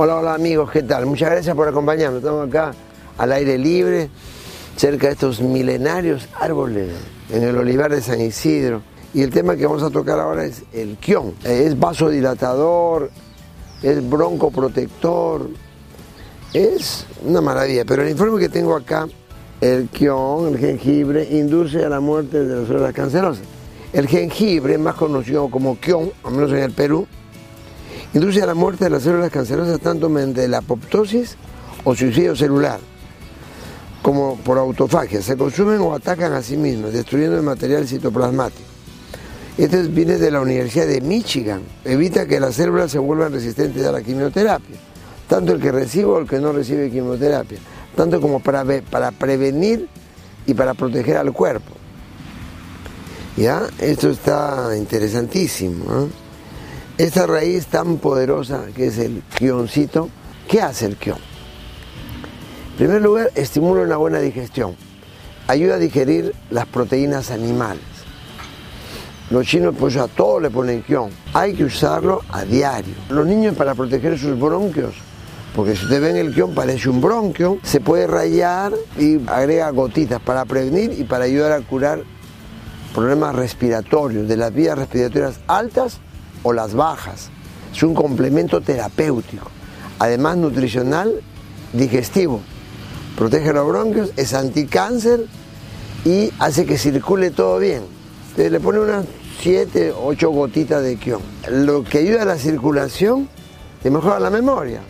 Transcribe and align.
Hola, 0.00 0.14
hola 0.14 0.34
amigos, 0.34 0.70
¿qué 0.70 0.84
tal? 0.84 1.06
Muchas 1.06 1.28
gracias 1.28 1.56
por 1.56 1.66
acompañarnos. 1.66 2.20
Estamos 2.20 2.46
acá 2.46 2.70
al 3.16 3.32
aire 3.32 3.58
libre, 3.58 4.08
cerca 4.76 5.08
de 5.08 5.14
estos 5.14 5.40
milenarios 5.40 6.28
árboles 6.38 6.92
en 7.32 7.42
el 7.42 7.56
olivar 7.56 7.90
de 7.90 8.00
San 8.00 8.20
Isidro. 8.20 8.80
Y 9.12 9.22
el 9.22 9.30
tema 9.30 9.56
que 9.56 9.66
vamos 9.66 9.82
a 9.82 9.90
tocar 9.90 10.20
ahora 10.20 10.44
es 10.44 10.62
el 10.72 10.98
quión. 10.98 11.34
Es 11.42 11.76
vasodilatador, 11.76 13.10
es 13.82 14.08
broncoprotector, 14.08 15.50
es 16.54 17.04
una 17.24 17.40
maravilla. 17.40 17.84
Pero 17.84 18.02
el 18.02 18.10
informe 18.10 18.38
que 18.38 18.48
tengo 18.48 18.76
acá, 18.76 19.08
el 19.60 19.88
quión, 19.88 20.46
el 20.46 20.58
jengibre, 20.58 21.26
induce 21.28 21.84
a 21.84 21.88
la 21.88 21.98
muerte 21.98 22.44
de 22.44 22.54
las 22.54 22.68
células 22.68 22.94
cancerosas. 22.94 23.42
El 23.92 24.06
jengibre, 24.06 24.78
más 24.78 24.94
conocido 24.94 25.50
como 25.50 25.76
quión, 25.76 26.12
al 26.22 26.34
menos 26.34 26.52
en 26.52 26.58
el 26.58 26.70
Perú, 26.70 27.08
induce 28.14 28.42
a 28.42 28.46
la 28.46 28.54
muerte 28.54 28.84
de 28.84 28.90
las 28.90 29.02
células 29.02 29.30
cancerosas 29.30 29.80
tanto 29.80 30.08
mediante 30.08 30.46
la 30.48 30.58
apoptosis 30.58 31.36
o 31.84 31.94
suicidio 31.94 32.34
celular, 32.34 32.80
como 34.02 34.36
por 34.36 34.58
autofagia. 34.58 35.22
Se 35.22 35.36
consumen 35.36 35.80
o 35.80 35.94
atacan 35.94 36.32
a 36.32 36.42
sí 36.42 36.56
mismos, 36.56 36.92
destruyendo 36.92 37.36
el 37.36 37.42
material 37.42 37.86
citoplasmático. 37.86 38.68
Este 39.56 39.82
viene 39.82 40.18
de 40.18 40.30
la 40.30 40.40
Universidad 40.40 40.86
de 40.86 41.00
Michigan. 41.00 41.62
Evita 41.84 42.26
que 42.26 42.38
las 42.38 42.54
células 42.54 42.92
se 42.92 42.98
vuelvan 42.98 43.32
resistentes 43.32 43.84
a 43.84 43.92
la 43.92 44.02
quimioterapia, 44.02 44.76
tanto 45.28 45.52
el 45.52 45.60
que 45.60 45.72
recibe 45.72 46.04
o 46.04 46.18
el 46.18 46.28
que 46.28 46.38
no 46.38 46.52
recibe 46.52 46.90
quimioterapia, 46.90 47.58
tanto 47.96 48.20
como 48.20 48.40
para, 48.40 48.64
prevenir 49.10 49.88
y 50.46 50.54
para 50.54 50.74
proteger 50.74 51.16
al 51.16 51.32
cuerpo. 51.32 51.72
¿Ya? 53.36 53.62
Esto 53.78 54.10
está 54.10 54.70
interesantísimo. 54.76 55.84
¿eh? 55.84 56.27
Esta 56.98 57.28
raíz 57.28 57.66
tan 57.66 57.98
poderosa 57.98 58.64
que 58.74 58.88
es 58.88 58.98
el 58.98 59.22
quioncito, 59.38 60.08
¿qué 60.48 60.60
hace 60.60 60.84
el 60.84 60.96
quion? 60.96 61.18
En 62.72 62.76
primer 62.76 63.00
lugar, 63.00 63.30
estimula 63.36 63.82
una 63.82 63.96
buena 63.96 64.18
digestión. 64.18 64.74
Ayuda 65.46 65.76
a 65.76 65.78
digerir 65.78 66.34
las 66.50 66.66
proteínas 66.66 67.30
animales. 67.30 67.84
Los 69.30 69.46
chinos 69.46 69.76
pues 69.78 69.96
a 69.96 70.08
todo 70.08 70.40
le 70.40 70.50
ponen 70.50 70.82
quion. 70.82 71.10
Hay 71.34 71.54
que 71.54 71.62
usarlo 71.62 72.22
a 72.30 72.44
diario. 72.44 72.94
Los 73.10 73.28
niños 73.28 73.54
para 73.54 73.76
proteger 73.76 74.18
sus 74.18 74.36
bronquios, 74.36 74.94
porque 75.54 75.76
si 75.76 75.84
ustedes 75.84 76.02
ven 76.02 76.16
el 76.16 76.34
quion 76.34 76.52
parece 76.52 76.88
un 76.88 77.00
bronquio, 77.00 77.58
se 77.62 77.80
puede 77.80 78.08
rayar 78.08 78.72
y 78.98 79.24
agrega 79.28 79.70
gotitas 79.70 80.20
para 80.20 80.44
prevenir 80.46 80.98
y 80.98 81.04
para 81.04 81.26
ayudar 81.26 81.52
a 81.52 81.60
curar 81.60 82.02
problemas 82.92 83.36
respiratorios, 83.36 84.26
de 84.26 84.36
las 84.36 84.52
vías 84.52 84.76
respiratorias 84.76 85.38
altas 85.46 86.00
o 86.48 86.52
las 86.54 86.74
bajas. 86.74 87.28
Es 87.74 87.82
un 87.82 87.94
complemento 87.94 88.62
terapéutico, 88.62 89.50
además 89.98 90.38
nutricional, 90.38 91.20
digestivo. 91.74 92.40
Protege 93.16 93.52
los 93.52 93.68
bronquios, 93.68 94.12
es 94.16 94.32
anticáncer 94.32 95.26
y 96.06 96.32
hace 96.38 96.64
que 96.64 96.78
circule 96.78 97.30
todo 97.30 97.58
bien. 97.58 97.82
Entonces 98.30 98.50
le 98.50 98.60
pone 98.60 98.78
unas 98.78 99.04
7, 99.40 99.92
8 99.92 100.30
gotitas 100.30 100.82
de 100.82 100.96
quión. 100.96 101.20
Lo 101.50 101.84
que 101.84 101.98
ayuda 101.98 102.22
a 102.22 102.24
la 102.24 102.38
circulación 102.38 103.28
y 103.84 103.90
mejora 103.90 104.18
la 104.18 104.30
memoria. 104.30 104.80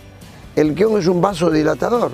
El 0.55 0.75
quión 0.75 0.97
es 0.98 1.09
un 1.09 1.20
vasodilatador. 1.20 2.12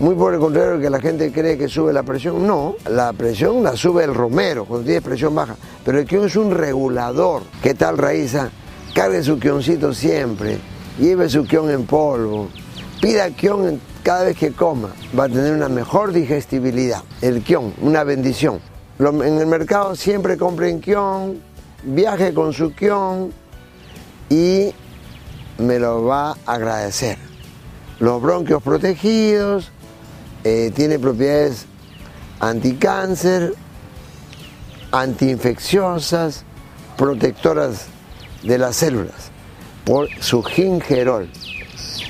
Muy 0.00 0.14
por 0.14 0.32
el 0.32 0.40
contrario 0.40 0.80
que 0.80 0.88
la 0.88 0.98
gente 0.98 1.30
cree 1.30 1.58
que 1.58 1.68
sube 1.68 1.92
la 1.92 2.02
presión. 2.02 2.46
No, 2.46 2.76
la 2.88 3.12
presión 3.12 3.62
la 3.62 3.76
sube 3.76 4.02
el 4.02 4.14
romero 4.14 4.64
cuando 4.64 4.86
tiene 4.86 5.02
presión 5.02 5.34
baja. 5.34 5.56
Pero 5.84 5.98
el 5.98 6.06
quión 6.06 6.24
es 6.24 6.36
un 6.36 6.52
regulador. 6.52 7.42
¿Qué 7.62 7.74
tal, 7.74 7.98
Raíza? 7.98 8.50
Cargue 8.94 9.22
su 9.22 9.38
quioncito 9.38 9.92
siempre. 9.92 10.58
Lleve 10.98 11.28
su 11.28 11.44
quión 11.44 11.70
en 11.70 11.84
polvo. 11.84 12.48
Pida 13.02 13.28
quión 13.32 13.78
cada 14.02 14.24
vez 14.24 14.38
que 14.38 14.52
coma. 14.52 14.88
Va 15.18 15.24
a 15.24 15.28
tener 15.28 15.52
una 15.52 15.68
mejor 15.68 16.12
digestibilidad. 16.12 17.02
El 17.20 17.42
quión, 17.42 17.74
una 17.82 18.02
bendición. 18.02 18.58
En 18.98 19.38
el 19.38 19.46
mercado 19.46 19.94
siempre 19.96 20.38
compren 20.38 20.80
quión, 20.80 21.42
viaje 21.84 22.32
con 22.32 22.54
su 22.54 22.74
quión 22.74 23.32
y 24.30 24.72
me 25.58 25.78
lo 25.78 26.04
va 26.04 26.30
a 26.30 26.54
agradecer. 26.54 27.18
Los 27.98 28.22
bronquios 28.22 28.62
protegidos, 28.62 29.72
eh, 30.44 30.72
tiene 30.74 30.98
propiedades 30.98 31.66
anticáncer, 32.40 33.54
antiinfecciosas, 34.92 36.44
protectoras 36.96 37.86
de 38.42 38.58
las 38.58 38.76
células, 38.76 39.30
por 39.84 40.08
su 40.20 40.42
gingerol. 40.42 41.28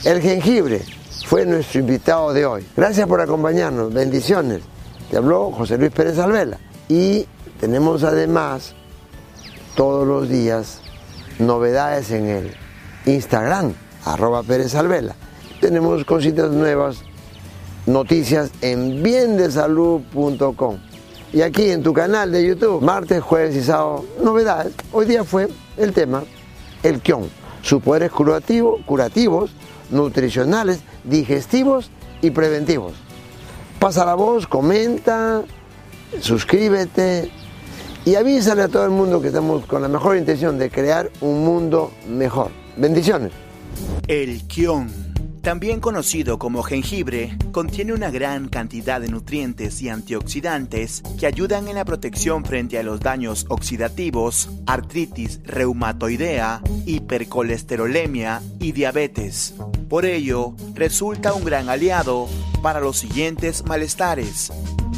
El 0.04 0.20
jengibre 0.20 0.82
fue 1.26 1.44
nuestro 1.44 1.80
invitado 1.80 2.32
de 2.32 2.46
hoy. 2.46 2.66
Gracias 2.76 3.06
por 3.06 3.20
acompañarnos, 3.20 3.92
bendiciones. 3.92 4.62
Te 5.10 5.16
habló 5.16 5.50
José 5.50 5.76
Luis 5.76 5.90
Pérez 5.90 6.18
Alvela. 6.18 6.58
Y 6.88 7.26
tenemos 7.60 8.02
además 8.04 8.74
todos 9.76 10.06
los 10.06 10.28
días 10.28 10.80
novedades 11.38 12.10
en 12.10 12.26
el 12.26 12.56
Instagram, 13.06 13.74
arroba 14.04 14.42
Pérez 14.42 14.74
Alvela. 14.74 15.14
Tenemos 15.60 16.04
cositas 16.04 16.50
nuevas 16.50 17.02
noticias 17.86 18.50
en 18.60 19.02
biendesalud.com. 19.02 20.78
Y 21.32 21.42
aquí 21.42 21.70
en 21.70 21.82
tu 21.82 21.92
canal 21.92 22.32
de 22.32 22.46
YouTube, 22.46 22.82
martes, 22.82 23.22
jueves 23.22 23.54
y 23.54 23.62
sábado, 23.62 24.04
novedades. 24.22 24.72
Hoy 24.92 25.06
día 25.06 25.22
fue 25.22 25.48
el 25.76 25.92
tema, 25.92 26.24
el 26.82 27.00
kion, 27.00 27.28
sus 27.62 27.82
poderes 27.82 28.10
curativos, 28.10 28.80
curativos, 28.84 29.52
nutricionales, 29.90 30.80
digestivos 31.04 31.90
y 32.20 32.30
preventivos. 32.30 32.94
Pasa 33.78 34.04
la 34.04 34.14
voz, 34.14 34.46
comenta, 34.46 35.42
suscríbete 36.20 37.30
y 38.04 38.16
avísale 38.16 38.62
a 38.62 38.68
todo 38.68 38.84
el 38.84 38.90
mundo 38.90 39.20
que 39.22 39.28
estamos 39.28 39.64
con 39.66 39.82
la 39.82 39.88
mejor 39.88 40.16
intención 40.16 40.58
de 40.58 40.70
crear 40.70 41.10
un 41.20 41.44
mundo 41.44 41.92
mejor. 42.08 42.50
Bendiciones. 42.76 43.32
El 44.08 44.46
kion 44.48 45.09
también 45.42 45.80
conocido 45.80 46.38
como 46.38 46.62
jengibre, 46.62 47.36
contiene 47.52 47.92
una 47.92 48.10
gran 48.10 48.48
cantidad 48.48 49.00
de 49.00 49.08
nutrientes 49.08 49.80
y 49.80 49.88
antioxidantes 49.88 51.02
que 51.18 51.26
ayudan 51.26 51.68
en 51.68 51.76
la 51.76 51.84
protección 51.84 52.44
frente 52.44 52.78
a 52.78 52.82
los 52.82 53.00
daños 53.00 53.46
oxidativos, 53.48 54.50
artritis 54.66 55.40
reumatoidea, 55.44 56.60
hipercolesterolemia 56.86 58.42
y 58.60 58.72
diabetes. 58.72 59.54
Por 59.88 60.04
ello, 60.04 60.54
resulta 60.74 61.32
un 61.32 61.44
gran 61.44 61.68
aliado 61.68 62.28
para 62.62 62.80
los 62.80 62.98
siguientes 62.98 63.64
malestares. 63.64 64.52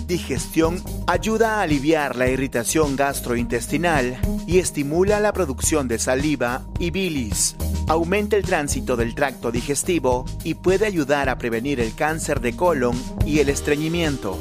Digestión 0.07 0.83
ayuda 1.07 1.57
a 1.57 1.63
aliviar 1.63 2.17
la 2.17 2.29
irritación 2.29 2.97
gastrointestinal 2.97 4.19
y 4.47 4.59
estimula 4.59 5.21
la 5.21 5.33
producción 5.33 5.89
de 5.89 5.99
saliva 5.99 6.67
y 6.79 6.91
bilis 6.91 7.57
aumenta 7.93 8.37
el 8.37 8.43
tránsito 8.43 8.97
del 8.97 9.15
tracto 9.15 9.53
digestivo 9.53 10.25
y 10.45 10.55
puede 10.55 10.87
ayudar 10.87 11.29
a 11.29 11.37
prevenir 11.37 11.79
el 11.79 11.95
cáncer 11.95 12.41
de 12.41 12.57
colon 12.57 12.99
y 13.27 13.41
el 13.41 13.51
estreñimiento. 13.51 14.39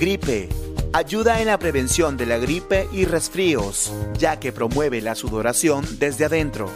Gripe. 0.00 0.48
Ayuda 0.92 1.40
en 1.40 1.46
la 1.46 1.60
prevención 1.60 2.16
de 2.16 2.26
la 2.26 2.38
gripe 2.38 2.88
y 2.92 3.04
resfríos, 3.04 3.92
ya 4.18 4.40
que 4.40 4.50
promueve 4.52 5.00
la 5.00 5.14
sudoración 5.14 5.86
desde 6.00 6.24
adentro. 6.24 6.68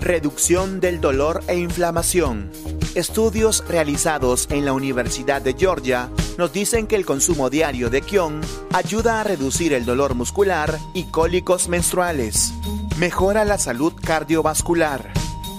Reducción 0.00 0.80
del 0.80 1.00
dolor 1.00 1.42
e 1.46 1.56
inflamación. 1.56 2.50
Estudios 2.94 3.64
realizados 3.66 4.48
en 4.50 4.66
la 4.66 4.74
Universidad 4.74 5.40
de 5.40 5.54
Georgia 5.54 6.10
nos 6.36 6.52
dicen 6.52 6.86
que 6.86 6.96
el 6.96 7.06
consumo 7.06 7.48
diario 7.48 7.88
de 7.88 8.02
kion 8.02 8.42
ayuda 8.74 9.20
a 9.20 9.24
reducir 9.24 9.72
el 9.72 9.86
dolor 9.86 10.14
muscular 10.14 10.78
y 10.92 11.04
cólicos 11.04 11.68
menstruales. 11.68 12.52
Mejora 12.98 13.46
la 13.46 13.56
salud 13.56 13.94
cardiovascular 14.04 15.10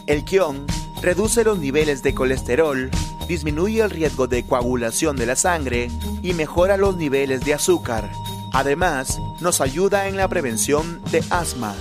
el 0.10 0.26
quión 0.26 0.66
reduce 1.04 1.44
los 1.44 1.60
niveles 1.60 2.02
de 2.02 2.16
colesterol, 2.16 2.90
disminuye 3.28 3.82
el 3.82 3.92
riesgo 3.92 4.26
de 4.26 4.44
coagulación 4.44 5.16
de 5.16 5.28
la 5.28 5.36
sangre 5.36 5.92
y 6.24 6.34
mejora 6.34 6.78
los 6.78 6.98
niveles 6.98 7.46
de 7.46 7.54
azúcar. 7.54 8.12
Además, 8.52 9.20
nos 9.40 9.62
ayuda 9.62 10.08
en 10.08 10.18
la 10.18 10.28
prevención 10.28 11.00
de 11.12 11.24
asma. 11.30 11.76